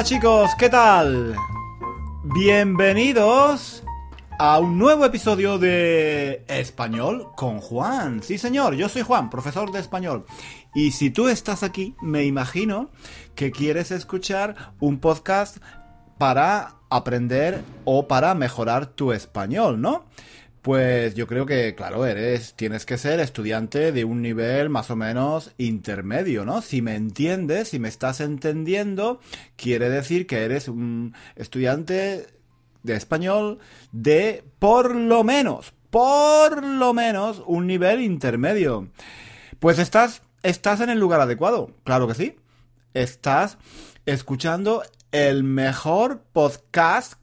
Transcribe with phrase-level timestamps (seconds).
[0.00, 1.36] Hola chicos, ¿qué tal?
[2.22, 3.84] Bienvenidos
[4.38, 8.22] a un nuevo episodio de Español con Juan.
[8.22, 10.24] Sí señor, yo soy Juan, profesor de español.
[10.74, 12.88] Y si tú estás aquí, me imagino
[13.34, 15.58] que quieres escuchar un podcast
[16.16, 20.06] para aprender o para mejorar tu español, ¿no?
[20.62, 24.96] Pues yo creo que, claro, eres, tienes que ser estudiante de un nivel más o
[24.96, 26.60] menos intermedio, ¿no?
[26.60, 29.20] Si me entiendes, si me estás entendiendo,
[29.56, 32.26] quiere decir que eres un estudiante
[32.82, 33.58] de español
[33.92, 38.88] de por lo menos, por lo menos un nivel intermedio.
[39.60, 42.36] Pues estás, estás en el lugar adecuado, claro que sí.
[42.92, 43.56] Estás
[44.04, 47.19] escuchando el mejor podcast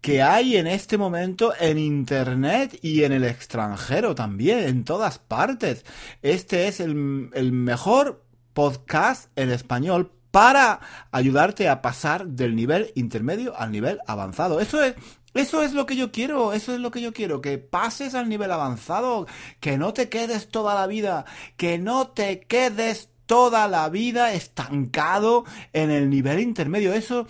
[0.00, 5.84] que hay en este momento en Internet y en el extranjero también, en todas partes.
[6.22, 13.72] Este es el, mejor podcast en español para ayudarte a pasar del nivel intermedio al
[13.72, 14.60] nivel avanzado.
[14.60, 14.94] Eso es,
[15.34, 18.28] eso es lo que yo quiero, eso es lo que yo quiero, que pases al
[18.28, 19.26] nivel avanzado,
[19.60, 21.24] que no te quedes toda la vida,
[21.56, 26.92] que no te quedes toda la vida estancado en el nivel intermedio.
[26.92, 27.26] Eso,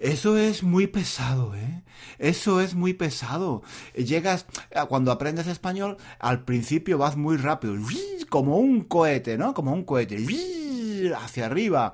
[0.00, 1.82] eso es muy pesado, ¿eh?
[2.18, 3.62] Eso es muy pesado.
[3.94, 4.46] Llegas,
[4.88, 7.76] cuando aprendes español, al principio vas muy rápido,
[8.28, 9.52] como un cohete, ¿no?
[9.54, 10.16] Como un cohete,
[11.16, 11.92] hacia arriba.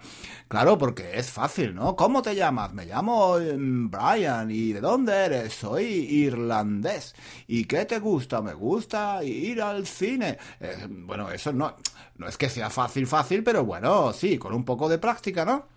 [0.49, 1.97] Claro, porque es fácil, ¿no?
[1.97, 2.73] ¿Cómo te llamas?
[2.73, 4.51] Me llamo mm, Brian.
[4.51, 5.55] ¿Y de dónde eres?
[5.55, 7.15] Soy irlandés.
[7.47, 8.41] ¿Y qué te gusta?
[8.43, 10.39] Me gusta ir al cine.
[10.61, 11.75] Eh, bueno, eso no,
[12.17, 15.76] no es que sea fácil, fácil, pero bueno, sí, con un poco de práctica, ¿no?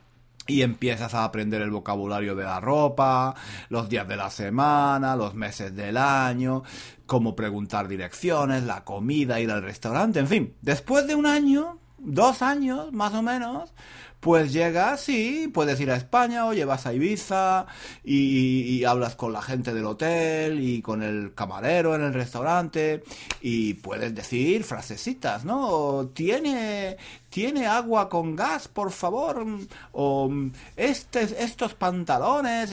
[0.50, 3.36] Y empiezas a aprender el vocabulario de la ropa,
[3.70, 6.64] los días de la semana, los meses del año,
[7.06, 10.56] cómo preguntar direcciones, la comida, ir al restaurante, en fin.
[10.62, 13.74] Después de un año, dos años más o menos,
[14.20, 17.68] pues llegas y puedes ir a España o llevas a Ibiza
[18.04, 23.04] y, hablas con la gente del hotel y con el camarero en el restaurante
[23.42, 26.10] y puedes decir frasecitas, ¿no?
[26.14, 26.98] Tiene,
[27.30, 29.46] tiene agua con gas, por favor.
[29.92, 30.32] O
[30.76, 32.72] este, estos pantalones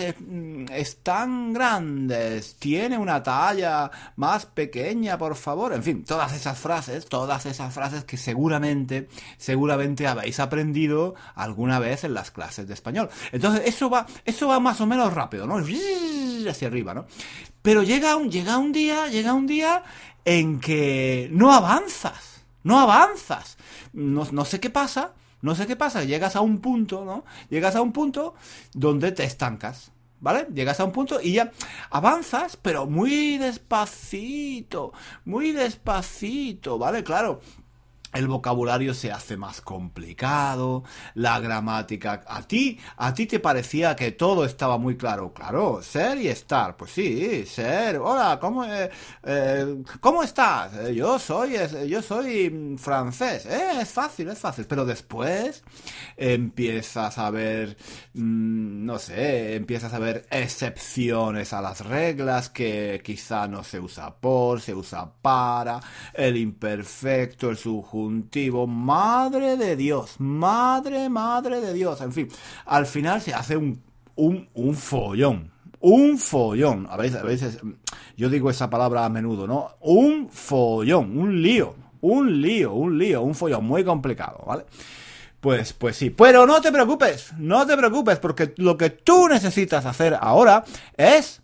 [0.72, 2.56] están grandes.
[2.56, 5.72] Tiene una talla más pequeña, por favor.
[5.72, 12.02] En fin, todas esas frases, todas esas frases que seguramente, seguramente habéis aprendido alguna vez
[12.02, 13.08] en las clases de español.
[13.30, 15.58] Entonces, eso va, eso va más o menos rápido, ¿no?
[16.50, 17.06] Hacia arriba, ¿no?
[17.62, 19.84] Pero llega un, llega un día, llega un día
[20.24, 23.58] en que no avanzas, no avanzas.
[23.92, 27.24] No, no sé qué pasa, no sé qué pasa, llegas a un punto, ¿no?
[27.48, 28.34] Llegas a un punto
[28.72, 29.92] donde te estancas.
[30.18, 30.46] ¿Vale?
[30.54, 31.52] Llegas a un punto y ya
[31.90, 34.94] avanzas, pero muy despacito,
[35.26, 37.04] muy despacito, ¿vale?
[37.04, 37.42] Claro,
[38.16, 40.84] el vocabulario se hace más complicado,
[41.14, 42.22] la gramática.
[42.26, 45.32] A ti, a ti te parecía que todo estaba muy claro.
[45.32, 46.76] Claro, ser y estar.
[46.76, 47.98] Pues sí, ser.
[47.98, 48.90] Hola, ¿cómo, eh,
[49.22, 50.74] eh, ¿cómo estás?
[50.76, 51.56] Eh, yo soy,
[51.88, 53.46] yo soy francés.
[53.46, 54.66] es fácil, es fácil.
[54.66, 55.62] Pero después
[56.16, 57.76] empiezas a ver,
[58.14, 64.14] mm, no sé, empiezas a ver excepciones a las reglas que quizá no se usa
[64.16, 65.80] por, se usa para,
[66.14, 68.05] el imperfecto, el subjuntivo
[68.66, 72.00] Madre de Dios, madre, madre de Dios.
[72.00, 72.28] En fin,
[72.64, 73.82] al final se hace un,
[74.16, 75.50] un, un follón.
[75.80, 76.86] Un follón.
[76.90, 77.58] A veces, a veces,
[78.16, 79.76] yo digo esa palabra a menudo, ¿no?
[79.80, 84.64] Un follón, un lío, un lío, un lío, un follón muy complicado, ¿vale?
[85.40, 86.10] Pues, pues sí.
[86.10, 90.64] Pero no te preocupes, no te preocupes, porque lo que tú necesitas hacer ahora
[90.96, 91.42] es,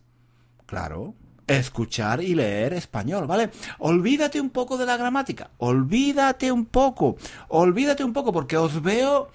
[0.66, 1.14] claro,
[1.56, 3.50] escuchar y leer español, ¿vale?
[3.78, 7.16] Olvídate un poco de la gramática, olvídate un poco,
[7.48, 9.30] olvídate un poco, porque os veo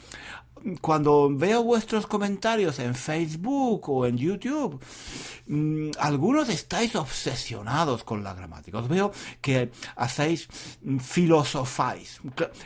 [0.82, 4.80] cuando veo vuestros comentarios en Facebook o en YouTube,
[5.48, 8.80] mm, algunos estáis obsesionados con la gramática.
[8.80, 9.12] Os veo
[9.42, 10.48] que hacéis
[10.82, 12.20] mm, filosofáis,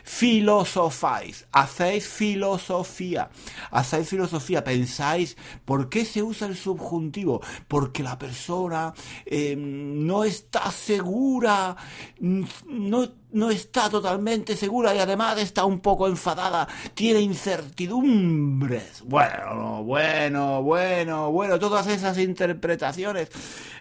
[0.04, 3.30] filosofáis, hacéis filosofía,
[3.70, 7.40] hacéis filosofía, pensáis, ¿por qué se usa el subjuntivo?
[7.68, 8.92] Porque la persona
[9.26, 11.76] em, no está segura,
[12.20, 19.02] mm, no no está totalmente segura y además está un poco enfadada, tiene incertidumbres.
[19.04, 23.30] Bueno, bueno, bueno, bueno, todas esas interpretaciones.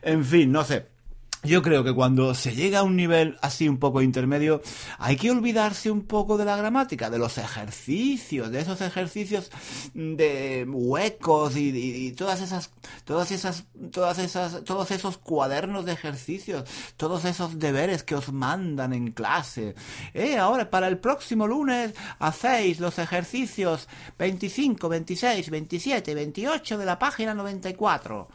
[0.01, 1.00] En fin, no sé.
[1.43, 4.61] Yo creo que cuando se llega a un nivel así un poco intermedio,
[4.99, 9.49] hay que olvidarse un poco de la gramática, de los ejercicios, de esos ejercicios
[9.95, 12.71] de huecos y, todas esas,
[13.05, 18.93] todas esas, todas esas, todos esos cuadernos de ejercicios, todos esos deberes que os mandan
[18.93, 19.73] en clase.
[20.13, 23.87] Eh, ahora para el próximo lunes hacéis los ejercicios
[24.19, 28.27] 25, 26, 27, 28 de la página 94.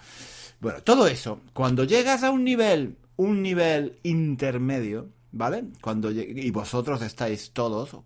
[0.61, 5.65] Bueno, todo eso, cuando llegas a un nivel, un nivel intermedio, ¿vale?
[5.81, 7.97] Cuando y vosotros estáis todos,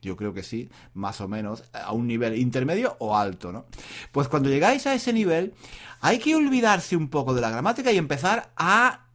[0.00, 3.66] yo creo que sí, más o menos, a un nivel intermedio o alto, ¿no?
[4.12, 5.54] Pues cuando llegáis a ese nivel,
[6.00, 9.06] hay que olvidarse un poco de la gramática y empezar a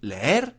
[0.00, 0.56] leer,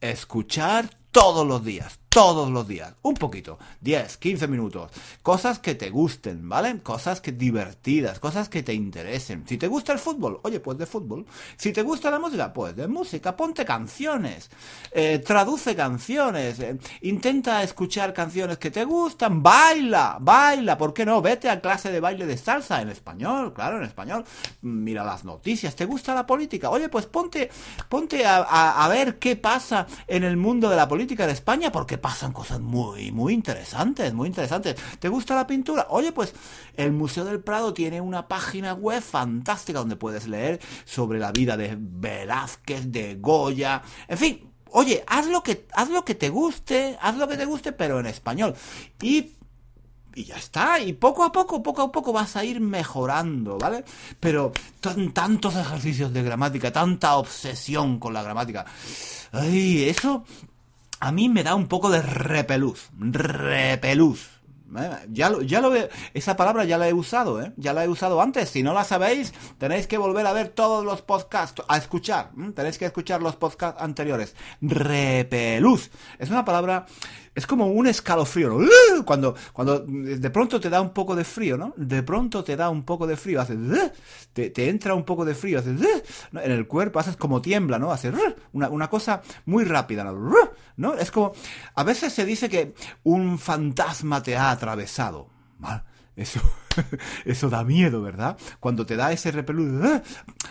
[0.00, 4.90] escuchar todos los días, todos los días, un poquito, 10, 15 minutos,
[5.20, 6.80] cosas que te gusten, ¿vale?
[6.80, 9.44] Cosas que divertidas, cosas que te interesen.
[9.46, 11.26] Si te gusta el fútbol, oye, pues de fútbol.
[11.58, 14.48] Si te gusta la música, pues de música, ponte canciones,
[14.92, 21.20] eh, traduce canciones, eh, intenta escuchar canciones que te gustan, baila, baila, ¿por qué no?
[21.20, 24.24] Vete a clase de baile de salsa en español, claro, en español.
[24.62, 26.70] Mira las noticias, ¿te gusta la política?
[26.70, 27.50] Oye, pues ponte,
[27.90, 28.38] ponte a,
[28.82, 32.60] a ver qué pasa en el mundo de la política de España, porque pasan cosas
[32.60, 34.76] muy, muy interesantes, muy interesantes.
[35.00, 35.88] ¿Te gusta la pintura?
[35.90, 36.32] Oye, pues
[36.76, 41.56] el Museo del Prado tiene una página web fantástica donde puedes leer sobre la vida
[41.56, 44.52] de Velázquez, de Goya, en fin.
[44.70, 47.98] Oye, haz lo que haz lo que te guste, haz lo que te guste, pero
[47.98, 48.54] en español.
[49.02, 49.32] Y
[50.14, 53.84] y ya está, y poco a poco, poco a poco vas a ir mejorando, ¿vale?
[54.20, 54.52] Pero
[55.12, 58.64] tantos ejercicios de gramática, tanta obsesión con la gramática.
[59.32, 60.24] Ay, eso
[61.00, 62.90] a mí me da un poco de repelús.
[62.98, 64.36] Repelús.
[64.76, 64.90] ¿Eh?
[65.10, 65.72] Ya lo, ya lo
[66.12, 67.52] esa palabra ya la he usado, ¿eh?
[67.56, 68.50] Ya la he usado antes.
[68.50, 72.30] Si no la sabéis, tenéis que volver a ver todos los podcasts, a escuchar.
[72.54, 74.34] Tenéis que escuchar los podcasts anteriores.
[74.60, 75.90] Repelús.
[76.18, 76.86] Es una palabra
[77.36, 78.66] es como un escalofrío, ¿no?
[79.04, 81.74] Cuando, cuando de pronto te da un poco de frío, ¿no?
[81.76, 83.58] De pronto te da un poco de frío, haces,
[84.32, 85.78] te, te entra un poco de frío, haces,
[86.32, 87.92] en el cuerpo, haces como tiembla, ¿no?
[87.92, 88.14] Haces
[88.52, 90.34] una, una cosa muy rápida, ¿no?
[90.78, 90.94] ¿no?
[90.94, 91.32] Es como,
[91.74, 92.74] a veces se dice que
[93.04, 95.28] un fantasma te ha atravesado.
[96.16, 96.40] Eso,
[97.26, 98.38] eso da miedo, ¿verdad?
[98.58, 99.84] Cuando te da ese repelús.
[99.84, 100.02] ¡ah!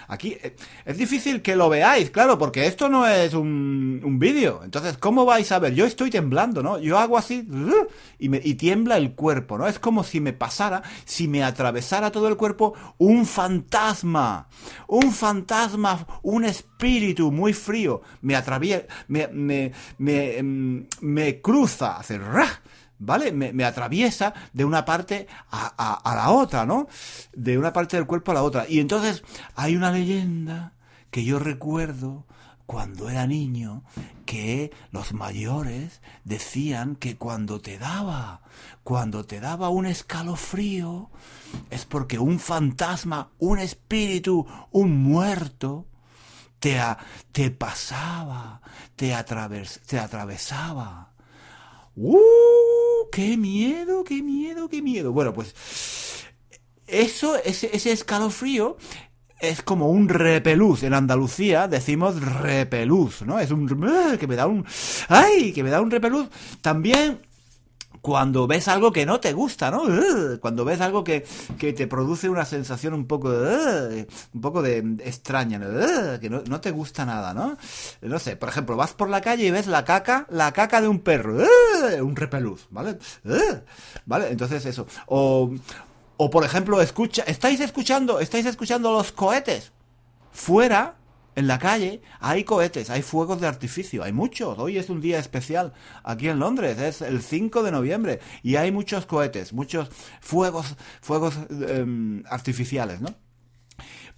[0.07, 4.61] Aquí eh, es difícil que lo veáis, claro, porque esto no es un, un vídeo.
[4.63, 5.73] Entonces, ¿cómo vais a ver?
[5.73, 6.77] Yo estoy temblando, ¿no?
[6.77, 7.87] Yo hago así ¡ah!
[8.19, 9.67] y, me, y tiembla el cuerpo, ¿no?
[9.67, 14.47] Es como si me pasara, si me atravesara todo el cuerpo un fantasma.
[14.87, 18.03] Un fantasma, un espíritu muy frío.
[18.21, 22.19] Me atraviesa, me, me, me, em, me, cruza, hace
[22.99, 23.31] ¿vale?
[23.31, 26.87] Me, atraviesa de una parte a, la otra, ¿no?
[27.33, 28.65] De una parte del cuerpo a la otra.
[28.67, 29.23] Y entonces
[29.55, 30.73] hay una leyenda
[31.11, 32.25] que yo recuerdo
[32.65, 33.83] cuando era niño
[34.25, 38.41] que los mayores decían que cuando te daba,
[38.83, 41.09] cuando te daba un escalofrío,
[41.69, 45.85] es porque un fantasma, un espíritu, un muerto,
[46.59, 46.81] te,
[47.31, 48.61] te pasaba,
[48.95, 49.15] te,
[49.87, 51.14] te atravesaba.
[51.95, 53.09] ¡Uh!
[53.11, 55.11] ¡Qué miedo, qué miedo, qué miedo!
[55.11, 55.55] Bueno, pues
[56.87, 58.77] eso, ese, ese escalofrío
[59.39, 60.83] es como un repelús.
[60.83, 63.39] En Andalucía decimos repelús, ¿no?
[63.39, 63.67] Es un...
[64.19, 64.65] que me da un...
[65.07, 65.53] ¡Ay!
[65.53, 66.27] que me da un repelús.
[66.61, 67.21] También
[68.05, 69.81] cuando ves algo que no te gusta, ¿no?
[70.39, 71.25] Cuando ves algo que,
[71.57, 76.19] que te produce una sensación un poco un poco de extraña, ¿no?
[76.19, 77.57] que no, no, te gusta nada, ¿no?
[78.03, 80.87] No sé, por ejemplo, vas por la calle y ves la caca, la caca de
[80.87, 81.35] un perro,
[81.99, 82.99] un repelús, ¿vale?
[84.05, 84.29] ¿Vale?
[84.29, 84.85] Entonces eso.
[85.07, 85.51] O,
[86.17, 89.71] o por ejemplo, escucha, estáis escuchando, estáis escuchando los cohetes
[90.31, 90.93] fuera
[91.35, 94.57] en la calle hay cohetes, hay fuegos de artificio, hay muchos.
[94.57, 95.73] Hoy es un día especial
[96.03, 99.89] aquí en Londres, es el 5 de noviembre y hay muchos cohetes, muchos
[100.21, 103.09] fuegos, fuegos em, artificiales, ¿no?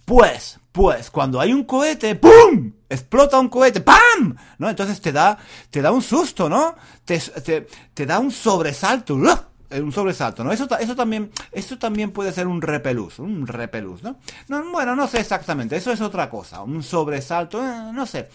[0.04, 2.72] Pues, pues, cuando hay un cohete, ¡pum!
[2.88, 4.36] Explota un cohete, ¡pam!
[4.56, 4.70] ¿No?
[4.70, 5.36] Entonces te da,
[5.68, 6.76] te da un susto, ¿no?
[7.04, 9.36] Te, te, te da un sobresalto, eh,
[9.70, 10.52] un sobresalto, ¿no?
[10.52, 14.16] Eso, eso también, esto también puede ser un repelús, un repelús, ¿no?
[14.48, 14.70] ¿no?
[14.72, 18.28] Bueno, no sé exactamente, eso es otra cosa, un sobresalto, eh, no sé,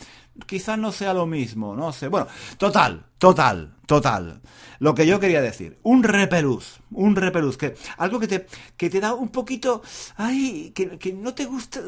[0.46, 2.08] quizás no sea lo mismo, no sé.
[2.08, 4.42] Bueno, total, total, total.
[4.80, 9.00] Lo que yo quería decir, un repelús, un repelús, que algo que te, que te
[9.00, 9.82] da un poquito,
[10.18, 11.80] ay, que, que no te gusta,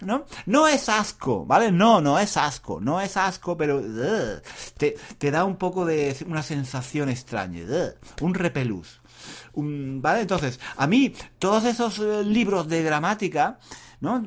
[0.00, 0.24] ¿no?
[0.46, 1.70] No es asco, ¿vale?
[1.70, 3.80] No, no es asco, no es asco, pero
[4.76, 7.62] te, te, da un poco de una sensación extraña,
[8.20, 9.00] un repelús.
[9.54, 10.20] ¿Vale?
[10.20, 13.58] Entonces, a mí, todos esos eh, libros de gramática,
[14.00, 14.22] ¿no?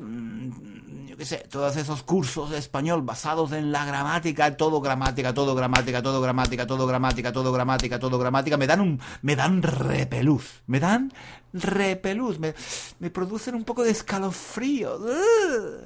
[1.16, 6.02] qué sé, todos esos cursos de español basados en la gramática, todo gramática, todo gramática,
[6.02, 10.80] todo gramática, todo gramática, todo gramática, todo gramática, me dan un, me dan repelús, me
[10.80, 11.12] dan
[11.52, 12.54] repelús, me,
[12.98, 14.98] me producen un poco de escalofrío,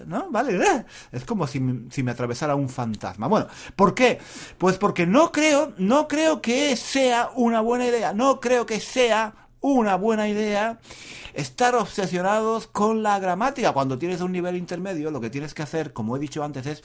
[0.06, 0.30] ¿no?
[0.30, 3.26] Vale, es como si, si me atravesara un fantasma.
[3.26, 4.18] Bueno, ¿por qué?
[4.58, 9.34] Pues porque no creo, no creo que sea una buena idea, no creo que sea
[9.60, 10.78] una buena idea
[11.34, 13.72] estar obsesionados con la gramática.
[13.72, 16.82] Cuando tienes un nivel intermedio, lo que tienes que hacer, como he dicho antes, es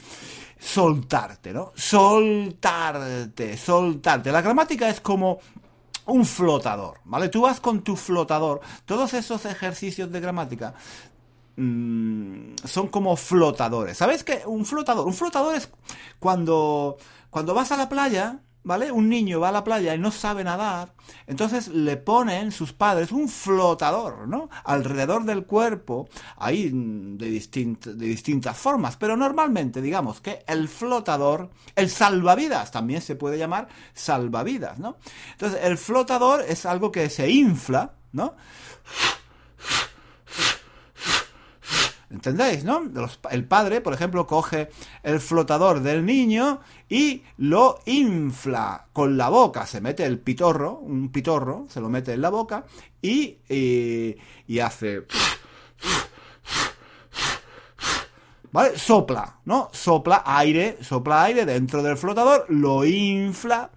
[0.60, 1.72] soltarte, ¿no?
[1.75, 4.32] Soltarte, soltarte.
[4.32, 5.40] La gramática es como
[6.06, 7.30] un flotador, ¿vale?
[7.30, 8.62] Tú vas con tu flotador.
[8.86, 10.74] Todos esos ejercicios de gramática
[11.56, 13.98] mm, son como flotadores.
[13.98, 14.44] ¿Sabes qué?
[14.46, 15.08] Un flotador.
[15.08, 15.70] Un flotador es
[16.20, 16.98] cuando,
[17.30, 18.91] cuando vas a la playa ¿vale?
[18.91, 20.94] Un niño va a la playa y no sabe nadar,
[21.27, 24.50] entonces le ponen sus padres un flotador, ¿no?
[24.63, 31.89] Alrededor del cuerpo, ahí de, de distintas formas, pero normalmente digamos que el flotador, el
[31.89, 34.98] salvavidas, también se puede llamar salvavidas, ¿no?
[35.32, 38.36] Entonces el flotador es algo que se infla, ¿no?
[42.12, 42.84] ¿Entendéis, no?
[43.30, 44.70] el padre, por ejemplo, coge
[45.01, 49.65] el flotador del niño y lo infla con la boca.
[49.65, 52.65] Se mete el pitorro, un pitorro, se lo mete en la boca
[53.01, 55.06] y, y, hace...
[58.51, 58.77] ¿Vale?
[58.77, 59.70] Sopla, ¿no?
[59.72, 63.72] Sopla aire, sopla aire dentro del flotador, lo infla,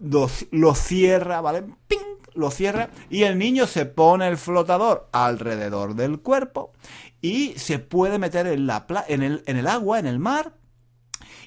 [0.00, 1.62] lo, lo cierra, ¿vale?
[1.86, 2.16] ¡Ping!
[2.34, 6.72] Lo cierra y el niño se pone el flotador alrededor del cuerpo
[7.26, 10.54] y se puede meter en, la en, el, en el agua, en el mar,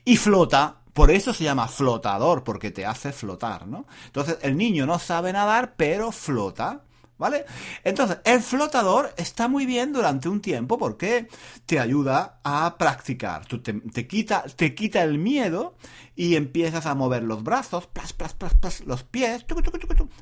[0.04, 0.82] y flota.
[0.92, 3.86] Por eso se llama flotador, porque te hace flotar, ¿no?
[4.08, 6.84] Entonces, el niño no sabe nadar, pero flota.
[7.20, 7.46] ¿Vale?
[7.84, 11.28] Entonces, el flotador está muy bien durante un tiempo porque
[11.66, 13.46] te ayuda a practicar.
[13.46, 15.76] Tú te, quita, te quita el miedo
[16.16, 19.46] y empiezas a mover los brazos, plas, plas, plas, plas los pies,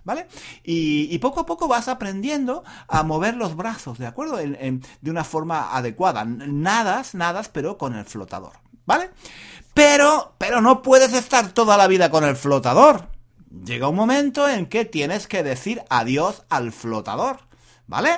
[0.04, 0.28] ¿vale?
[0.64, 4.38] Y, poco a poco vas aprendiendo a mover los brazos, ¿de acuerdo?
[4.38, 6.26] de una forma adecuada.
[6.26, 8.54] Nadas, nadas, pero con el flotador,
[8.88, 9.12] ¿vale?
[9.76, 13.17] Pero, pero no puedes estar toda la vida con el flotador
[13.66, 17.48] llega un momento en que tienes que decir adiós al flotador.
[17.90, 18.10] ¿Vale?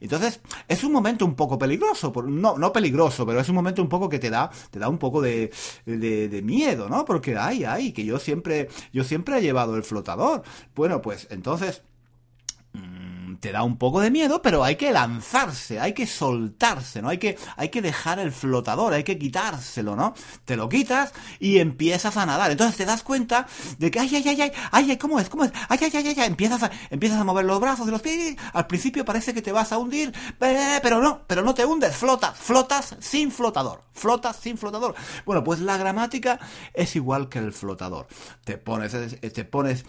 [0.00, 3.88] Entonces, es un momento un poco peligroso, no, no peligroso, pero es un momento un
[3.90, 5.52] poco que te da, te da un poco de,
[5.84, 7.04] de, miedo, ¿no?
[7.04, 10.44] Porque, ay, ay, que yo siempre, yo siempre he llevado el flotador.
[10.74, 11.82] Bueno, pues entonces,
[13.40, 17.08] te da un poco de miedo, pero hay que lanzarse, hay que soltarse, ¿no?
[17.08, 20.14] Hay que, hay que dejar el flotador, hay que quitárselo, ¿no?
[20.44, 22.50] Te lo quitas y empiezas a nadar.
[22.50, 23.46] Entonces te das cuenta
[23.78, 25.28] de que, ay, ay, ay, ay, ay, ¿cómo es?
[25.28, 25.52] ¿Cómo es?
[25.68, 28.36] Ay, ay, ay, ay, ay, empiezas a, empiezas a mover los brazos de los pies.
[28.52, 32.36] Al principio parece que te vas a hundir, pero no, pero no te hundes, flotas,
[32.36, 34.94] flotas sin flotador, flotas sin flotador.
[35.24, 36.40] Bueno, pues la gramática
[36.74, 38.08] es igual que el flotador.
[38.44, 39.84] Te pones, te pones,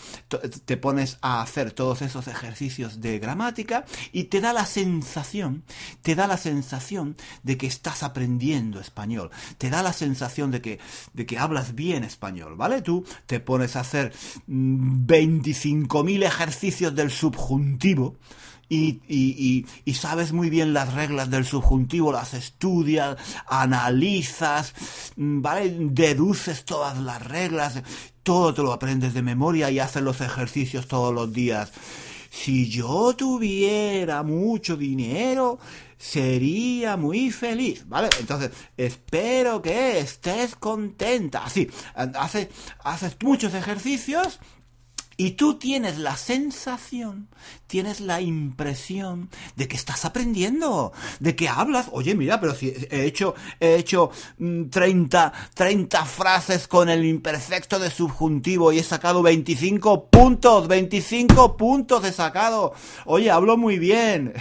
[0.65, 3.38] te pones a hacer todos esos ejercicios de gramática
[4.12, 5.63] y te da la sensación,
[6.01, 10.79] te da la sensación de que estás aprendiendo español, te da la sensación de que,
[11.13, 12.81] de que hablas bien español, ¿vale?
[12.81, 14.12] Tú te pones a hacer
[14.48, 18.17] 25.000 mm, ejercicios del subjuntivo,
[18.72, 23.17] y, y, y, sabes muy bien las reglas del subjuntivo, las estudias,
[23.48, 24.75] analizas,
[25.15, 25.75] mm, ¿vale?
[25.79, 27.81] Deduces todas las reglas,
[28.22, 31.72] todo te lo aprendes de memoria y haces los ejercicios todos los días
[32.29, 35.59] si yo tuviera mucho dinero,
[35.98, 38.09] sería muy feliz, ¿vale?
[38.19, 41.43] Entonces, espero que estés contenta.
[41.45, 42.48] Así, haces,
[42.83, 44.39] haces muchos ejercicios
[45.19, 47.27] y tú tienes la sensación,
[47.67, 51.89] tienes la impresión de que estás aprendiendo, de que hablas.
[51.91, 57.79] Oye, mira, pero si he hecho, he hecho 30, mm, 30 frases con el imperfecto
[57.79, 62.71] de subjuntivo y he sacado 25 puntos, 25 puntos he sacado.
[63.03, 64.31] Oye, hablo muy bien.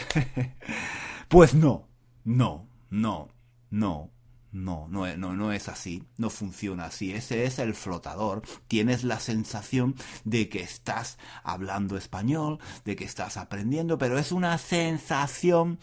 [1.29, 1.89] pues no,
[2.23, 3.31] no, no,
[3.71, 4.13] no.
[4.51, 7.13] No, no, no, no es así, no funciona así.
[7.13, 8.43] Ese es el flotador.
[8.67, 14.57] Tienes la sensación de que estás hablando español, de que estás aprendiendo, pero es una
[14.59, 15.79] sensación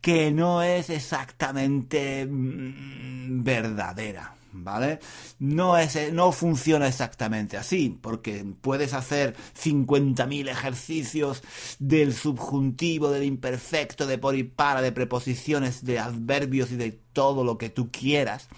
[0.00, 4.39] que no es exactamente mm, verdadera.
[4.52, 5.00] ¿Vale?
[5.38, 11.42] No, es, no funciona exactamente así, porque puedes hacer 50.000 ejercicios
[11.78, 17.44] del subjuntivo, del imperfecto, de por y para, de preposiciones, de adverbios y de todo
[17.44, 18.48] lo que tú quieras.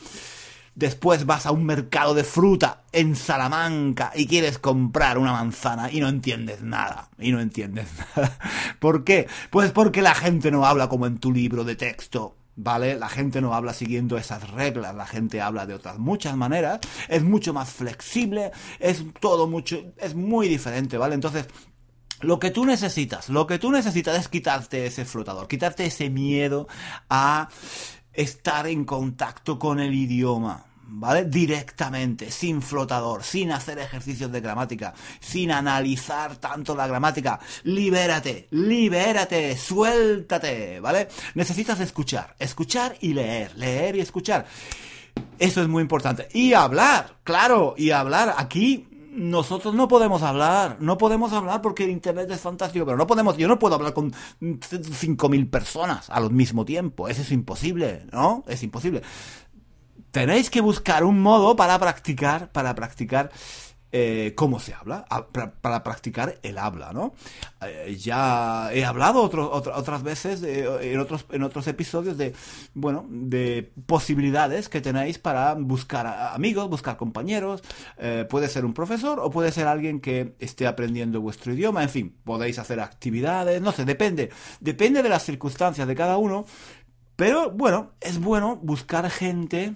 [0.74, 6.00] Después vas a un mercado de fruta en Salamanca y quieres comprar una manzana y
[6.00, 7.10] no entiendes nada.
[7.18, 8.38] Y no entiendes nada.
[8.78, 9.28] ¿Por qué?
[9.50, 12.98] Pues porque la gente no habla como en tu libro de texto ¿vale?
[12.98, 17.22] La gente no habla siguiendo esas reglas, la gente habla de otras muchas maneras, es
[17.22, 21.14] mucho más flexible, es todo mucho, es muy diferente, ¿vale?
[21.14, 21.46] Entonces,
[22.20, 26.68] lo que tú necesitas, lo que tú necesitas es quitarte ese flotador, quitarte ese miedo
[27.08, 27.48] a
[28.12, 30.66] estar en contacto con el idioma.
[30.94, 31.24] ¿Vale?
[31.24, 37.40] Directamente, sin flotador, sin hacer ejercicios de gramática, sin analizar tanto la gramática.
[37.64, 41.08] Libérate, libérate, suéltate, ¿vale?
[41.34, 44.44] Necesitas escuchar, escuchar y leer, leer y escuchar.
[45.38, 46.28] Eso es muy importante.
[46.34, 51.90] Y hablar, claro, y hablar aquí nosotros no podemos hablar, no podemos hablar porque el
[51.90, 56.64] internet es fantástico, pero no podemos, yo no puedo hablar con 5.000 personas al mismo
[56.64, 58.42] tiempo, eso es imposible, ¿no?
[58.46, 59.02] Es imposible.
[60.12, 63.30] Tenéis que buscar un modo para practicar, para practicar
[63.94, 65.04] eh, cómo se habla,
[65.60, 67.12] para, practicar el habla, ¿no?
[67.60, 72.34] Eh, ya he hablado otras veces en, otros, en otros episodios de,
[72.72, 77.62] bueno, de posibilidades que tenéis para buscar amigos, buscar compañeros,
[77.98, 81.90] eh, puede ser un profesor o puede ser alguien que esté aprendiendo vuestro idioma, en
[81.90, 86.46] fin, podéis hacer actividades, no sé, depende, depende de las circunstancias de cada uno,
[87.16, 89.74] pero bueno, es bueno buscar gente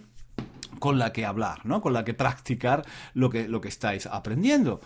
[0.79, 1.81] con la que hablar, ¿no?
[1.81, 4.81] Con la que practicar lo que, lo que estáis aprendiendo.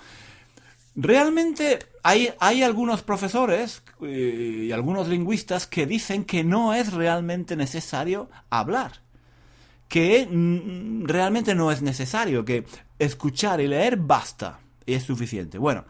[0.97, 7.56] Realmente hay, hay algunos profesores eh, y algunos lingüistas que dicen que no es realmente
[7.56, 9.00] necesario hablar,
[9.88, 10.28] que
[11.04, 12.64] realmente no es necesario, que
[12.99, 15.59] escuchar y leer basta y es suficiente.
[15.59, 15.85] Bueno,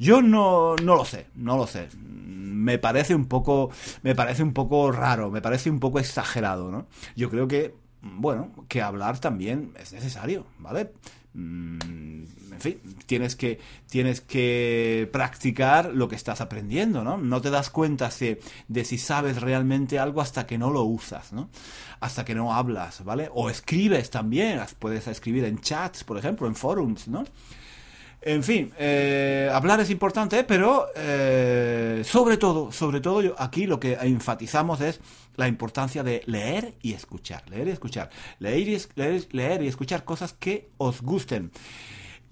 [0.00, 1.88] yo no, no lo sé, no lo sé.
[1.98, 3.70] Me parece un poco,
[4.02, 6.86] me parece un poco raro, me parece un poco exagerado, ¿no?
[7.16, 10.92] Yo creo que bueno, que hablar también es necesario, ¿vale?
[11.34, 11.78] Mm,
[12.52, 17.16] en fin, tienes que, tienes que practicar lo que estás aprendiendo, ¿no?
[17.18, 18.10] No te das cuenta
[18.68, 21.48] de si sabes realmente algo hasta que no lo usas, ¿no?
[22.00, 23.30] Hasta que no hablas, ¿vale?
[23.32, 27.24] O escribes también, puedes escribir en chats, por ejemplo, en forums, ¿no?
[28.22, 33.94] En fin, eh, hablar es importante, pero eh, sobre todo, sobre todo aquí lo que
[33.94, 35.00] enfatizamos es
[35.36, 40.04] la importancia de leer y escuchar, leer y escuchar, leer y, leer, leer y escuchar
[40.04, 41.50] cosas que os gusten.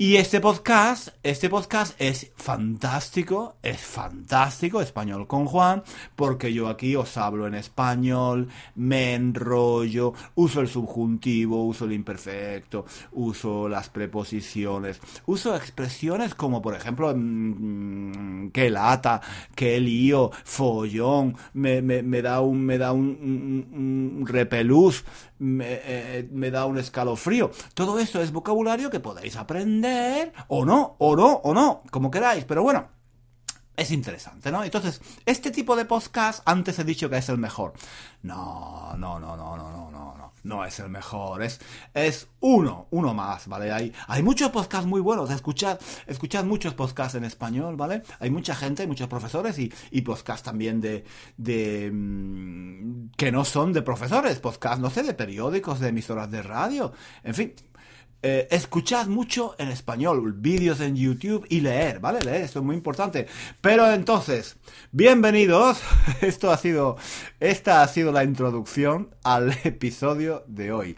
[0.00, 5.82] Y este podcast, este podcast es fantástico, es fantástico, español con Juan,
[6.14, 12.86] porque yo aquí os hablo en español, me enrollo, uso el subjuntivo, uso el imperfecto,
[13.10, 19.20] uso las preposiciones, uso expresiones como por ejemplo mmm, que lata,
[19.56, 25.04] que lío, follón, me, me, me da un, me da un, repelús,
[25.38, 27.50] me, eh, me da un escalofrío.
[27.74, 32.44] Todo esto es vocabulario que podéis aprender o no, o no, o no, como queráis,
[32.44, 32.88] pero bueno,
[33.78, 34.64] es interesante, ¿no?
[34.64, 37.74] Entonces, este tipo de podcast, antes he dicho que es el mejor.
[38.22, 40.32] No, no, no, no, no, no, no, no.
[40.42, 41.60] No es el mejor, es,
[41.94, 43.70] es uno, uno más, ¿vale?
[43.70, 48.02] Hay, hay muchos podcasts muy buenos, escuchad, escuchad muchos podcasts en español, ¿vale?
[48.18, 51.04] Hay mucha gente, muchos profesores y, y podcasts también de,
[51.36, 56.42] de mm, que no son de profesores, podcasts, no sé, de periódicos, de emisoras de
[56.42, 56.92] radio,
[57.24, 57.54] en fin,
[58.20, 62.20] eh, escuchad mucho en español, vídeos en YouTube y leer, ¿vale?
[62.20, 63.26] Leer, esto es muy importante.
[63.60, 64.56] Pero entonces,
[64.90, 65.80] bienvenidos.
[66.20, 66.96] Esto ha sido,
[67.38, 70.96] esta ha sido la introducción al episodio de hoy.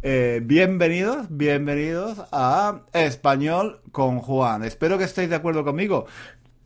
[0.00, 4.64] Eh, bienvenidos, bienvenidos a Español con Juan.
[4.64, 6.06] Espero que estéis de acuerdo conmigo.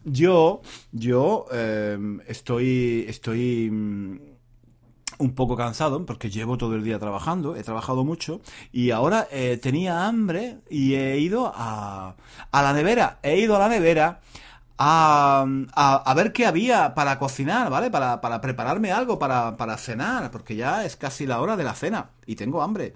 [0.05, 4.38] Yo, yo eh, estoy, estoy mm,
[5.19, 8.41] un poco cansado porque llevo todo el día trabajando, he trabajado mucho
[8.73, 12.15] y ahora eh, tenía hambre y he ido a,
[12.53, 14.21] a la nevera, he ido a la nevera
[14.79, 15.45] a,
[15.75, 17.91] a, ver qué había para cocinar, ¿vale?
[17.91, 21.75] Para, para prepararme algo para, para cenar, porque ya es casi la hora de la
[21.75, 22.95] cena y tengo hambre.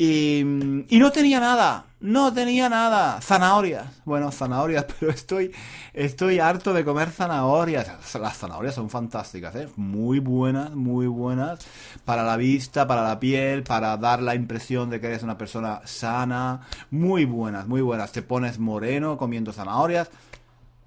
[0.00, 0.44] Y,
[0.88, 3.20] y, no tenía nada, no tenía nada.
[3.20, 3.84] Zanahorias.
[4.04, 5.50] Bueno, zanahorias, pero estoy,
[5.92, 8.14] estoy harto de comer zanahorias.
[8.14, 9.68] Las zanahorias son fantásticas, ¿eh?
[9.74, 11.66] Muy buenas, muy buenas.
[12.04, 15.80] Para la vista, para la piel, para dar la impresión de que eres una persona
[15.84, 16.60] sana.
[16.92, 18.12] Muy buenas, muy buenas.
[18.12, 20.10] Te pones moreno comiendo zanahorias.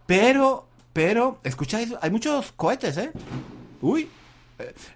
[0.05, 3.11] Pero, pero, escucháis, hay muchos cohetes, ¿eh?
[3.81, 4.09] Uy,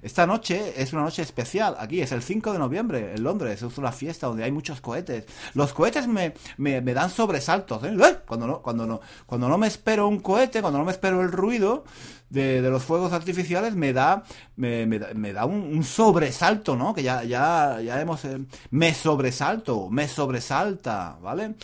[0.01, 1.75] esta noche es una noche especial.
[1.79, 3.61] Aquí es el 5 de noviembre en Londres.
[3.61, 5.25] Es una fiesta donde hay muchos cohetes.
[5.53, 7.83] Los cohetes me, me, dan sobresaltos.
[7.83, 7.95] ¿eh?
[8.27, 11.31] Cuando, no, cuando, no, cuando no me espero un cohete, cuando no me espero el
[11.31, 11.83] ruido
[12.29, 14.23] de, los fuegos artificiales, me da,
[14.55, 16.93] me, me da, un, sobresalto, ¿no?
[16.93, 18.25] Que ya, ya, ya hemos...
[18.25, 18.39] Eh,
[18.71, 21.55] me sobresalto, me sobresalta, ¿vale?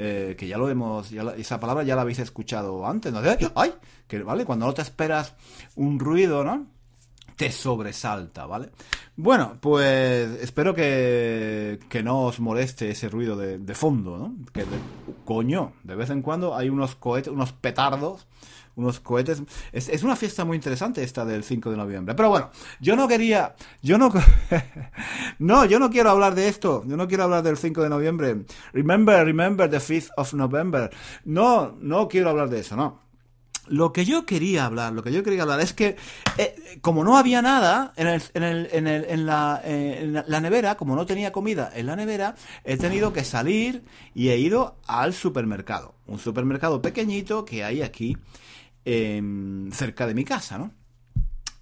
[0.00, 3.20] Eh, que ya lo hemos, esa palabra ya la habéis escuchado antes, ¿no?
[3.56, 3.74] ¡Ay!
[4.06, 4.44] Que, ¿vale?
[4.44, 5.34] Cuando no te esperas
[5.74, 6.66] un ruido, ¿no?
[7.38, 8.70] Te sobresalta, ¿vale?
[9.14, 14.34] Bueno, pues espero que, que no os moleste ese ruido de, fondo, ¿no?
[14.52, 14.76] Que de,
[15.24, 18.26] coño, de vez en cuando hay unos cohetes, unos petardos
[18.74, 19.42] unos cohetes.
[19.72, 22.14] Es, es, una fiesta muy interesante esta del 5 de noviembre.
[22.14, 24.12] Pero bueno, yo no quería, yo no,
[25.40, 26.84] no, yo no quiero hablar de esto.
[26.86, 28.44] Yo no quiero hablar del 5 de noviembre.
[28.72, 30.90] Remember, remember the 5th of November.
[31.24, 33.07] No, no quiero hablar de eso, no.
[33.70, 35.96] Lo que yo quería hablar, lo que yo quería hablar es que,
[36.36, 40.12] eh, como no había nada en, el, en, el, en, el, en, la, eh, en,
[40.14, 44.38] la, nevera, como no tenía comida en la nevera, he tenido que salir y he
[44.38, 45.94] ido al supermercado.
[46.06, 48.16] Un supermercado pequeñito que hay aquí
[48.84, 49.22] eh,
[49.72, 50.72] cerca de mi casa, ¿no?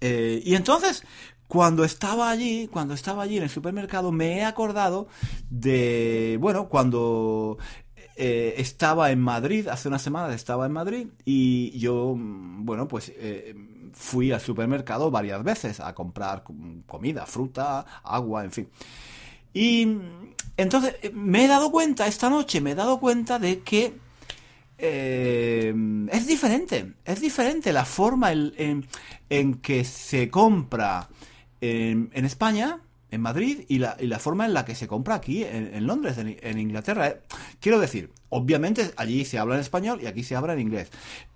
[0.01, 1.03] Eh, y entonces,
[1.47, 5.07] cuando estaba allí, cuando estaba allí en el supermercado, me he acordado
[5.49, 7.57] de, bueno, cuando
[8.19, 13.55] eh, estaba en Madrid, hace unas semanas estaba en Madrid y yo, bueno, pues eh,
[13.93, 16.43] fui al supermercado varias veces a comprar
[16.87, 18.69] comida, fruta, agua, en fin.
[19.53, 19.87] Y
[20.57, 23.93] entonces me he dado cuenta, esta noche me he dado cuenta de que
[24.79, 25.73] eh,
[26.11, 28.87] es diferente, es diferente la forma en,
[29.29, 31.07] en, que se compra
[31.61, 35.15] en, en España, en Madrid, y la, y la, forma en la que se compra
[35.15, 37.07] aquí, en, Londres, en, Inglaterra.
[37.07, 37.21] Eh,
[37.59, 40.89] quiero decir, obviamente allí se habla en español y aquí se habla en inglés.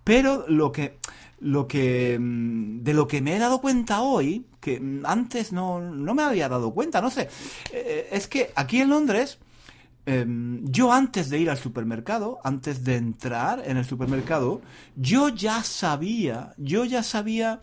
[0.03, 0.97] Pero lo que,
[1.39, 6.13] lo que, mm, de lo que me he dado cuenta hoy, que antes no, no
[6.13, 7.29] me había dado cuenta, no sé,
[7.71, 9.39] eh, es que aquí en Londres,
[10.05, 14.61] Em, yo antes de ir al supermercado, antes de entrar en el supermercado,
[14.95, 17.61] yo ya sabía, yo ya sabía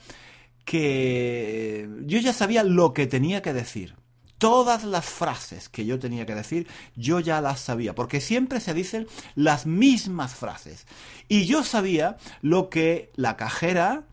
[0.64, 3.96] que, yo ya sabía lo que tenía que decir.
[4.38, 8.72] Todas las frases que yo tenía que decir, yo ya las sabía, porque siempre se
[8.72, 10.86] dicen las mismas frases.
[11.28, 14.04] Y yo sabía lo que la cajera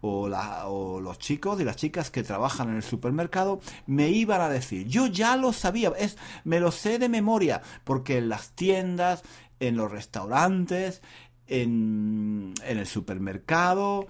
[0.00, 4.40] o, la, o, los chicos y las chicas que trabajan en el supermercado me iban
[4.40, 4.86] a decir.
[4.86, 9.22] Yo ya lo sabía, es, me lo sé de memoria, porque en las tiendas,
[9.60, 11.02] en los restaurantes,
[11.46, 14.08] en, en el supermercado,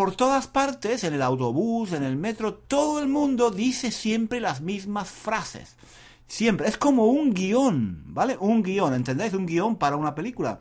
[0.00, 4.62] por todas partes, en el autobús, en el metro, todo el mundo dice siempre las
[4.62, 5.76] mismas frases.
[6.26, 6.68] Siempre.
[6.68, 8.38] Es como un guion, ¿vale?
[8.40, 9.34] Un guion, ¿entendéis?
[9.34, 10.58] Un guion para una película.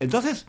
[0.00, 0.46] Entonces,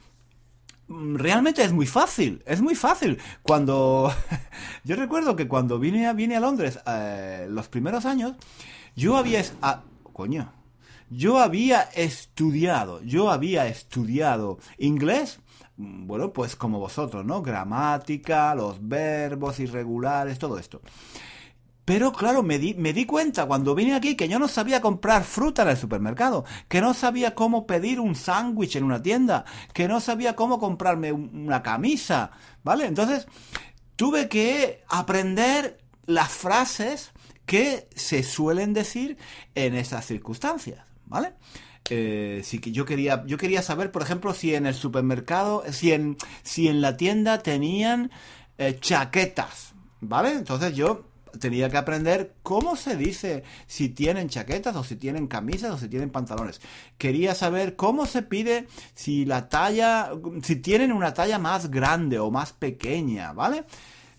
[0.88, 3.18] Mm, realmente es muy fácil, es muy fácil.
[3.42, 4.14] Cuando
[4.84, 8.34] yo recuerdo que cuando vine a, vine a Londres eh, los primeros años,
[8.96, 10.52] yo había ah, coño,
[11.10, 15.40] yo había estudiado, yo había estudiado inglés,
[15.78, 17.42] bueno, pues como vosotros, ¿no?
[17.42, 20.82] Gramática, los verbos irregulares, todo esto.
[21.86, 25.24] Pero claro, me di, me di cuenta cuando vine aquí que yo no sabía comprar
[25.24, 29.90] fruta en el supermercado, que no sabía cómo pedir un sándwich en una tienda, que
[29.90, 32.32] no sabía cómo comprarme una camisa,
[32.64, 32.86] ¿vale?
[32.86, 33.28] Entonces,
[33.98, 37.12] tuve que aprender las frases
[37.46, 39.18] que se suelen decir
[39.54, 41.34] en esas circunstancias, ¿vale?
[41.90, 45.92] Eh, sí que yo quería, yo quería saber, por ejemplo, si en el supermercado, si
[45.92, 48.10] en, si en la tienda tenían
[48.58, 50.32] eh, chaquetas, ¿vale?
[50.32, 51.06] Entonces yo
[51.40, 55.88] tenía que aprender cómo se dice si tienen chaquetas o si tienen camisas o si
[55.88, 56.62] tienen pantalones.
[56.98, 60.12] Quería saber cómo se pide si la talla,
[60.44, 63.66] si tienen una talla más grande o más pequeña, ¿vale?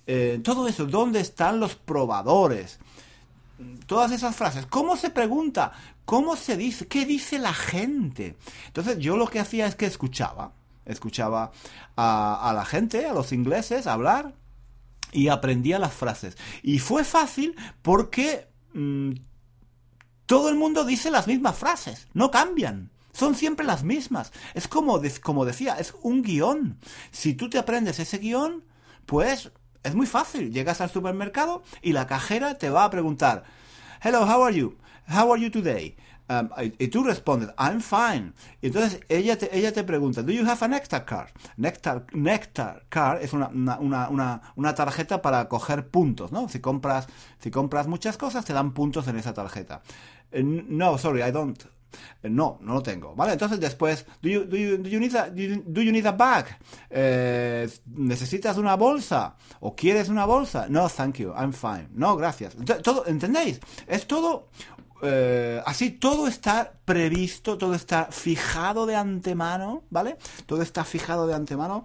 [0.07, 2.79] Eh, todo eso, ¿dónde están los probadores?
[3.87, 5.72] Todas esas frases, ¿cómo se pregunta?
[6.05, 6.87] ¿Cómo se dice?
[6.87, 8.37] ¿Qué dice la gente?
[8.67, 10.53] Entonces yo lo que hacía es que escuchaba,
[10.85, 11.53] escuchaba
[11.97, 14.35] a, la gente, a los ingleses hablar
[15.12, 16.37] y aprendía las frases.
[16.62, 19.12] Y fue fácil porque mmm,
[20.27, 22.90] todo el mundo dice las mismas frases, no cambian.
[23.12, 24.33] Son siempre las mismas.
[24.55, 26.79] Es como, como decía, es un guion.
[27.12, 28.64] Si tú te aprendes ese guion,
[29.07, 29.53] pues
[29.85, 30.53] es muy fácil.
[30.53, 33.45] Llegas al supermercado y la cajera te va a preguntar,
[34.03, 34.77] Hello, how are you?
[35.09, 35.97] How are you today?
[36.27, 38.33] Um, y, tú respondes, I'm fine.
[38.62, 41.29] Entonces ella te, ella te pregunta, ¿Do you have a Nectar card?
[41.59, 46.49] Nectar, Nectar card es una, una, una, una, tarjeta para coger puntos, ¿no?
[46.49, 47.07] Si compras,
[47.40, 49.83] si compras muchas cosas, te dan puntos en esa tarjeta.
[50.33, 51.62] Eh, no, sorry, I don't.
[52.23, 53.35] Eh, no, no lo tengo, ¿vale?
[53.35, 56.47] Entonces después, ¿do you, do you, do you, need, a, do you need a bag?
[56.88, 59.37] Eh, ¿Necesitas una bolsa?
[59.61, 60.67] ¿O quieres una bolsa?
[60.71, 61.88] No, thank you, I'm fine.
[61.93, 62.57] No, gracias.
[62.83, 63.61] Todo, ¿Entendéis?
[63.87, 64.49] Es todo
[65.05, 70.17] eh, así todo está previsto, todo está fijado de antemano, ¿vale?
[70.47, 71.85] Todo está fijado de antemano.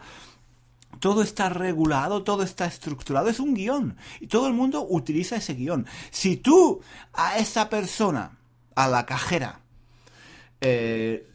[1.00, 3.98] Todo está regulado, todo está estructurado, es un guion.
[4.20, 5.86] Y todo el mundo utiliza ese guion.
[6.12, 6.82] Si tú
[7.14, 8.38] a esa persona,
[8.76, 9.60] a la cajera,
[10.62, 11.30] eh,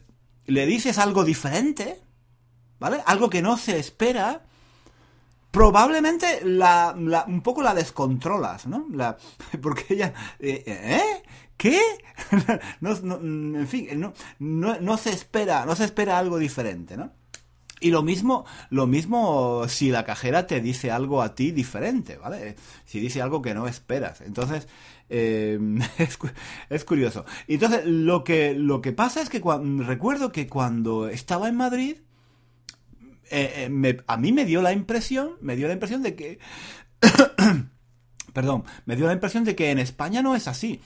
[0.45, 2.01] le dices algo diferente,
[2.79, 3.01] ¿vale?
[3.05, 4.43] Algo que no se espera,
[5.51, 6.93] probablemente la,
[7.27, 8.87] un poco la descontrolas, ¿no?
[9.61, 11.23] Porque ella, eh, ¿eh?
[11.57, 11.79] ¿Qué?
[12.81, 13.87] no, en fin,
[14.39, 17.13] no, no, se espera, no se espera algo diferente, ¿no?
[17.81, 22.55] Y lo mismo, lo mismo si la cajera te dice algo a ti diferente, ¿vale?
[22.85, 24.21] Si dice algo que no esperas.
[24.21, 24.67] Entonces,
[25.09, 25.59] eh,
[26.69, 27.25] es, curioso.
[27.47, 29.41] Entonces, lo que, lo que pasa es que
[29.85, 31.97] recuerdo que cuando estaba en Madrid,
[33.29, 36.39] eh, eh, a mí me dio la impresión, me dio la impresión de que...
[38.33, 40.81] perdón, me dio la impresión de que en España no es así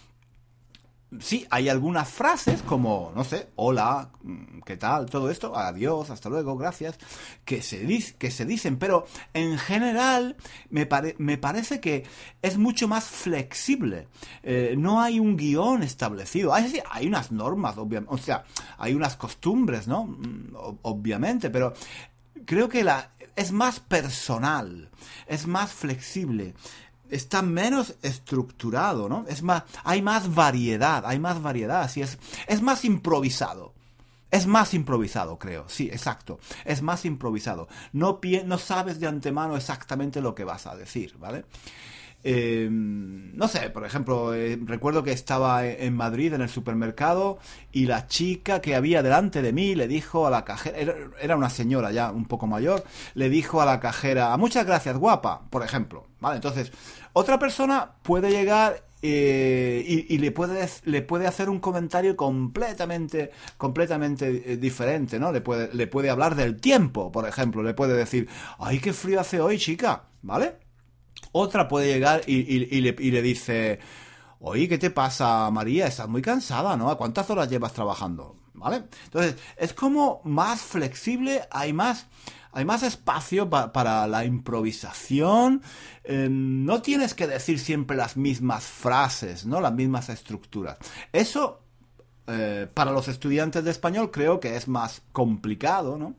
[1.19, 5.07] sí, hay algunas frases como, no sé, hola, mm, ¿qué tal?
[5.07, 6.97] Todo esto, adiós, hasta luego, gracias,
[7.45, 10.37] que se, que se dicen, pero en general
[10.69, 12.05] me, me parece que
[12.41, 14.07] es mucho más flexible.
[14.43, 16.53] Eh, no hay un guion establecido.
[16.53, 18.43] Hay, hay unas normas, obviamente, o sea,
[18.77, 20.05] hay unas costumbres, ¿no?
[20.05, 21.73] Mm, obviamente, pero
[22.45, 24.89] creo que la, es más personal,
[25.27, 26.53] es más flexible
[27.09, 29.25] está menos estructurado, ¿no?
[29.27, 32.17] Es más, hay más variedad, hay más variedad, así es,
[32.47, 33.73] es más improvisado.
[34.31, 35.65] Es más improvisado, creo.
[35.67, 36.39] Sí, exacto.
[36.63, 37.67] Es más improvisado.
[37.93, 41.45] No, no sabes de antemano exactamente lo que vas a decir, ¿vale?
[42.21, 47.39] Em, no sé, por ejemplo, eh, recuerdo que estaba en Madrid en el supermercado
[47.71, 50.77] y la chica que había delante de mí le dijo a la cajera,
[51.21, 55.43] era, una señora ya un poco mayor, le dijo a la cajera, muchas gracias, guapa,
[55.49, 56.07] por ejemplo.
[56.19, 56.35] ¿Vale?
[56.35, 56.73] Entonces,
[57.13, 65.19] otra persona puede llegar eh, y, le, puede, hacer un comentario completamente, completamente eh, diferente,
[65.19, 65.31] ¿no?
[65.31, 67.63] Le puede, le puede hablar del tiempo, por ejemplo.
[67.63, 68.27] Le puede decir,
[68.59, 70.57] ay, qué frío hace hoy, chica, ¿vale?
[71.31, 73.79] Otra puede llegar y, le, y le dice,
[74.39, 75.87] oye, ¿qué te pasa, María?
[75.87, 76.89] Estás muy cansada, ¿no?
[76.89, 78.35] ¿A cuántas horas llevas trabajando?
[78.53, 78.83] ¿Vale?
[79.05, 82.07] Entonces, es como más flexible, hay más
[82.51, 85.61] hay más espacio para la improvisación.
[86.03, 89.61] Em, no tienes que decir siempre las mismas frases, ¿no?
[89.61, 90.77] Las mismas estructuras.
[91.13, 91.61] Eso,
[92.27, 96.15] eh, para los estudiantes de español, creo que es más complicado, ¿no?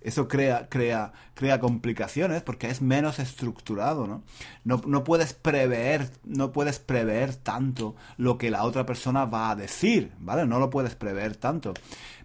[0.00, 4.22] Eso crea, crea, crea complicaciones porque es menos estructurado, ¿no?
[4.62, 4.82] ¿no?
[4.86, 10.12] No puedes prever, no puedes prever tanto lo que la otra persona va a decir,
[10.18, 10.46] ¿vale?
[10.46, 11.72] No lo puedes prever tanto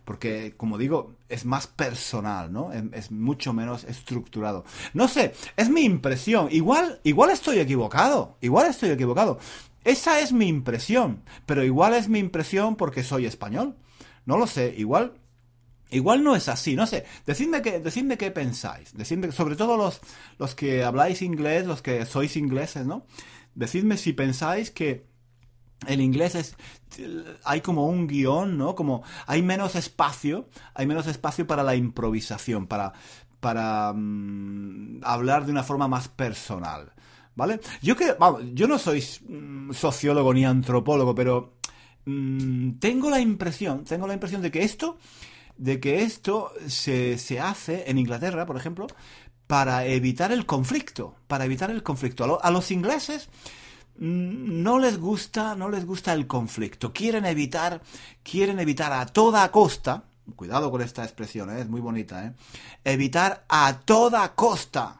[0.10, 2.74] porque, como digo, es más personal, ¿no?
[2.74, 4.66] Es, mucho menos estructurado.
[4.96, 6.48] No sé, es mi impresión.
[6.50, 9.38] Igual, igual estoy equivocado, igual estoy equivocado.
[9.84, 13.76] Esa es mi impresión, pero igual es mi impresión porque soy español.
[14.26, 15.14] No lo sé, igual
[15.92, 17.06] Igual no es así, no sé.
[17.28, 18.98] Decidme qué, decidme qué pensáis.
[18.98, 20.02] Decidme, sobre todo los,
[20.40, 23.06] los que habláis inglés, los que sois ingleses, ¿no?
[23.54, 25.06] Decidme si pensáis que
[25.88, 26.56] el inglés es
[27.44, 28.76] hay como un guion, ¿no?
[28.76, 32.94] Como hay menos espacio, hay menos espacio para la improvisación, para
[33.40, 36.92] para mm, hablar de una forma más personal,
[37.36, 37.62] ¿vale?
[37.82, 41.54] Yo que vamos, yo no soy mm, sociólogo ni antropólogo, pero
[42.06, 44.98] mm, tengo la impresión, tengo la impresión de que esto
[45.58, 48.88] de que esto se, se hace en Inglaterra, por ejemplo,
[49.46, 52.40] para evitar el conflicto, para evitar el conflicto.
[52.42, 53.30] a los ingleses
[54.00, 56.94] no les gusta, no les gusta el conflicto.
[56.94, 57.82] Quieren evitar,
[58.24, 60.04] quieren evitar a toda costa,
[60.36, 61.62] cuidado con esta expresión, ¿eh?
[61.62, 62.34] es muy bonita, ¿eh?
[62.84, 64.96] evitar a toda costa.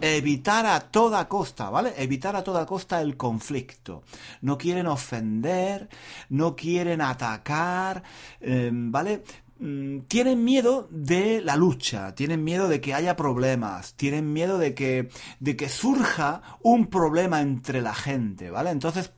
[0.00, 1.92] Evitar a toda costa, ¿vale?
[1.96, 4.04] Evitar a toda costa el conflicto.
[4.42, 5.88] No quieren ofender,
[6.28, 8.04] no quieren atacar,
[8.40, 9.24] eh, ¿vale?
[9.60, 14.72] Mm, tienen miedo de la lucha, tienen miedo de que haya problemas, tienen miedo de
[14.74, 15.08] que,
[15.40, 18.70] de que surja un problema entre la gente, ¿vale?
[18.70, 19.10] Entonces,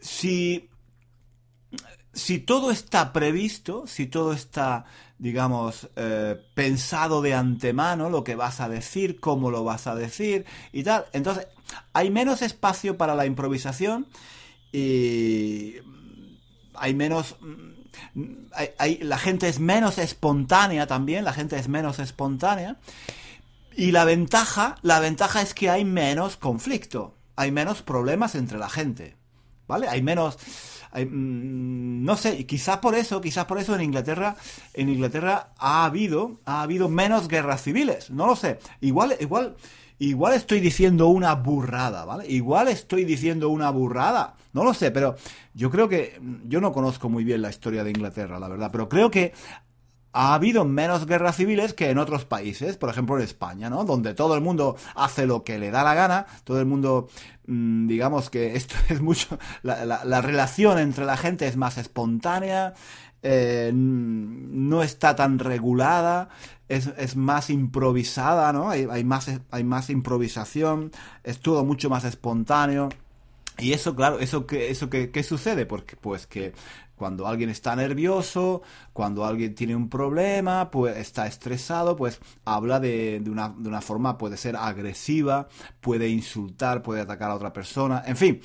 [0.00, 0.68] si,
[2.12, 4.86] si todo está previsto, si todo está,
[5.18, 10.46] digamos, eh, pensado de antemano, lo que vas a decir, cómo lo vas a decir
[10.72, 11.46] y tal, entonces
[11.92, 14.08] hay menos espacio para la improvisación
[14.72, 15.74] y
[16.74, 17.36] hay menos
[19.00, 22.76] la gente es menos espontánea también, la gente es menos espontánea.
[23.76, 28.68] Y la ventaja, la ventaja es que hay menos conflicto, hay menos problemas entre la
[28.68, 29.16] gente,
[29.66, 29.88] ¿vale?
[29.88, 30.38] Hay menos,
[30.94, 34.36] mm, no sé, quizás por eso, quizás por eso en Inglaterra,
[34.74, 38.60] en Inglaterra ha habido, ha habido menos guerras civiles, no lo sé.
[38.80, 39.56] Igual, igual,
[39.98, 42.26] igual estoy diciendo una burrada, ¿vale?
[42.28, 45.16] Igual estoy diciendo una burrada, no lo sé, pero
[45.54, 48.88] yo creo que yo no conozco muy bien la historia de Inglaterra, la verdad, pero
[48.88, 49.32] creo que
[50.14, 53.84] ha habido menos guerras civiles que en otros países, por ejemplo en España, ¿no?
[53.84, 57.08] Donde todo el mundo hace lo que le da la gana, todo el mundo,
[57.48, 62.74] mm, digamos que esto es mucho, la, relación entre la gente es más espontánea,
[63.26, 66.28] eh, no está tan regulada,
[66.68, 68.68] es, más improvisada, ¿no?
[68.68, 72.90] Hay, más, hay más improvisación, es todo mucho más espontáneo.
[73.56, 75.64] Y eso, claro, eso que, eso que, ¿qué sucede?
[75.64, 76.52] Porque, pues que
[76.96, 78.60] cuando alguien está nervioso,
[78.92, 83.80] cuando alguien tiene un problema, pues está estresado, pues habla de, de, una, de una
[83.80, 85.48] forma, puede ser agresiva,
[85.80, 88.40] puede insultar, puede atacar a otra persona, en fin.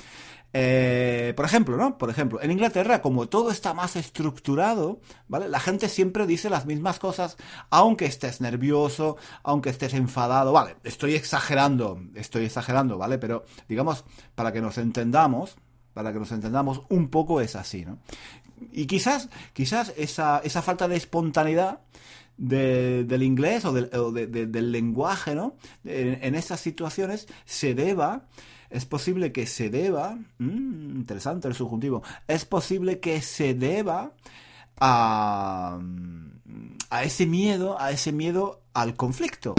[0.52, 1.98] Eh, por ejemplo, ¿no?
[1.98, 5.48] Por ejemplo, en Inglaterra, como todo está más estructurado, ¿vale?
[5.48, 7.38] La gente siempre dice las mismas cosas,
[7.70, 10.76] aunque estés nervioso, aunque estés enfadado, ¿vale?
[10.84, 13.20] Estoy exagerando, estoy exagerando, ¿vale?
[13.20, 15.56] Pero, digamos, para que nos entendamos,
[15.94, 18.00] para que nos entendamos, un poco es así, ¿no?
[18.72, 21.82] Y quizás, quizás esa, esa falta de espontaneidad
[22.38, 25.56] del inglés o, del, lenguaje, ¿no?
[25.84, 28.28] En, en, esas situaciones se deba,
[28.70, 34.14] es posible que se deba, mm, interesante el subjuntivo, es posible que se deba
[34.80, 35.80] a,
[36.90, 39.56] a ese miedo, a ese miedo al conflicto,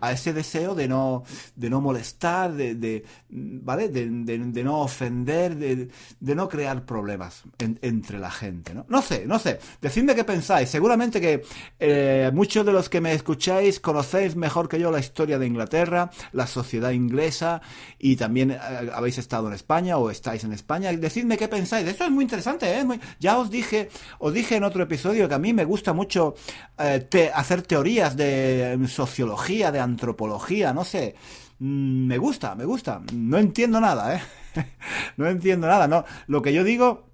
[0.00, 1.24] a ese deseo de no,
[1.56, 3.88] de no molestar, de, de ¿vale?
[3.88, 8.86] De, de, no ofender, de, no crear problemas entre la gente, ¿no?
[8.88, 9.58] No sé, no sé.
[9.80, 10.68] Decidme qué pensáis.
[10.68, 11.42] Seguramente que
[11.78, 16.10] eh, muchos de los que me escucháis conocéis mejor que yo la historia de Inglaterra,
[16.32, 17.60] la sociedad inglesa
[17.98, 18.58] y también eh,
[18.92, 20.92] habéis estado en España o estáis en España.
[20.92, 21.86] Decidme qué pensáis.
[21.86, 22.84] Esto es muy interesante, ¿eh?
[23.18, 26.34] Ya os dije, os dije en otro episodio que a mí me gusta mucho
[26.78, 31.14] eh, hacer teorías de sociología, de antropología, no sé.
[31.58, 33.02] Mm, me gusta, me gusta.
[33.12, 34.22] No entiendo nada, ¿eh?
[35.16, 36.04] no entiendo nada, no.
[36.26, 37.10] Lo que yo digo,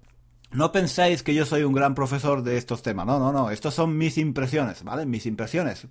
[0.51, 3.51] no pensáis que yo soy un gran profesor de estos temas, no, no, no.
[3.51, 5.05] Estos son mis impresiones, ¿vale?
[5.05, 5.87] Mis impresiones.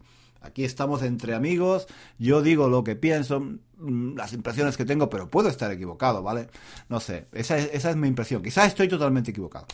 [0.46, 5.28] Aquí estamos entre amigos, yo digo lo que pienso, mm, las impresiones que tengo, pero
[5.28, 6.48] puedo estar equivocado, ¿vale?
[6.88, 8.42] No sé, esa es, esa es mi impresión.
[8.42, 9.66] Quizás estoy totalmente equivocado.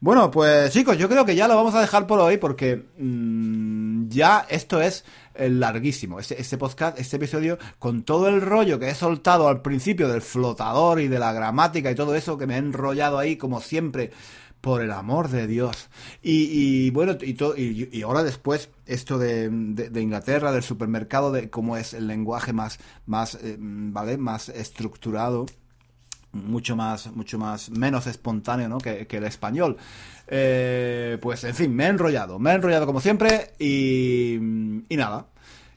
[0.00, 4.08] Bueno, pues chicos, yo creo que ya lo vamos a dejar por hoy porque mm,
[4.08, 5.04] ya esto es
[5.38, 6.20] larguísimo.
[6.20, 11.00] Este, podcast, este episodio, con todo el rollo que he soltado al principio del flotador
[11.00, 14.10] y de la gramática y todo eso que me he enrollado ahí como siempre
[14.60, 15.88] por el amor de Dios.
[16.22, 17.36] Y, bueno, y,
[17.96, 23.36] y, ahora después, esto de, Inglaterra, del supermercado, de cómo es el lenguaje más, más,
[23.36, 24.18] eh, ¿vale?
[24.18, 25.46] Más estructurado
[26.32, 28.78] mucho más, mucho más, menos espontáneo, ¿no?
[28.78, 29.76] que, el español.
[30.26, 34.34] Eh, pues, en fin, me he enrollado, me he enrollado como siempre y,
[34.88, 35.26] y nada.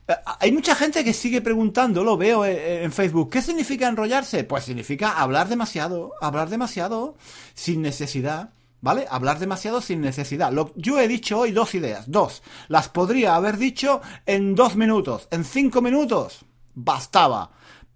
[0.07, 4.43] Eh, hay mucha gente que sigue preguntando, lo veo en Facebook, ¿qué significa enrollarse?
[4.43, 7.15] Pues significa hablar demasiado, hablar demasiado,
[7.53, 8.51] sin necesidad.
[8.83, 9.05] ¿Vale?
[9.11, 10.51] Hablar demasiado sin necesidad.
[10.51, 12.09] Lo, yo he dicho hoy dos ideas.
[12.09, 12.41] Dos.
[12.67, 15.27] Las podría haber dicho en dos minutos.
[15.29, 16.45] En cinco minutos.
[16.73, 17.51] Bastaba.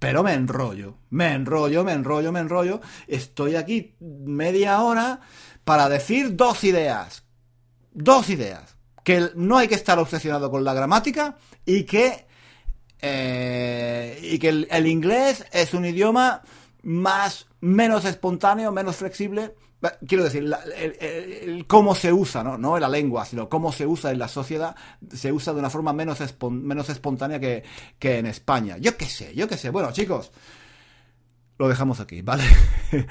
[0.06, 1.00] Pero me enrollo.
[1.10, 2.80] Me enrollo, me enrollo, me enrollo.
[3.08, 5.20] Estoy aquí media hora
[5.64, 7.24] para decir dos ideas.
[7.92, 8.78] Dos ideas.
[9.04, 12.28] Que no hay que estar obsesionado con la gramática y que,
[13.02, 16.44] eh, y que el inglés es un idioma
[16.84, 19.56] más, menos espontáneo, menos flexible
[20.08, 20.52] quiero decir,
[21.68, 22.58] cómo se usa, ¿no?
[22.58, 24.76] no la lengua, sino cómo se usa en la sociedad,
[25.12, 26.20] se usa de una forma menos,
[26.50, 27.64] menos espontánea que,
[28.00, 28.78] que en España.
[28.78, 29.70] Yo qué sé, yo qué sé.
[29.70, 30.32] Bueno, chicos,
[31.58, 32.44] lo dejamos aquí, ¿vale?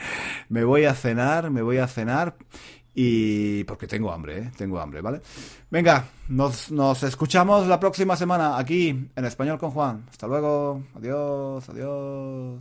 [0.49, 2.37] me voy a cenar, me voy a cenar
[2.95, 4.53] y porque tengo hambre, ¿eh?
[4.57, 5.21] Tengo hambre, ¿vale?
[5.71, 10.07] Venga, nos, nos escuchamos la próxima semana aquí en Español con Juan.
[10.11, 12.61] Hasta luego, adiós, adiós.